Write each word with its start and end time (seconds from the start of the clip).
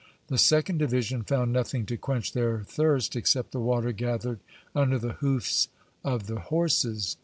The 0.29 0.37
second 0.39 0.79
division 0.79 1.21
found 1.21 1.53
nothing 1.53 1.85
to 1.85 1.95
quench 1.95 2.33
their 2.33 2.63
thirst 2.63 3.15
except 3.15 3.51
the 3.51 3.59
water 3.59 3.91
gathered 3.91 4.39
under 4.73 4.97
the 4.97 5.11
hoofs 5.13 5.67
of 6.03 6.25
the 6.25 6.39
horses. 6.39 7.17